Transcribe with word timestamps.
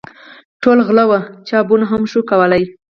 ټول 0.61 0.77
غلي 0.87 1.05
وه، 1.09 1.19
چا 1.47 1.57
بوڼ 1.67 1.81
هم 1.91 2.01
شو 2.11 2.19
کولی! 2.29 2.63